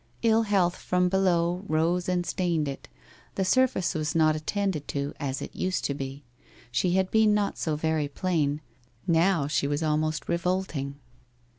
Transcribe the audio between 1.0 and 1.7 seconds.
below